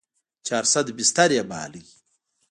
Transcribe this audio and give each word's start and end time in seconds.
چارصد 0.47 0.87
بستر 0.97 1.29
يې 1.37 1.43
باله. 1.49 1.81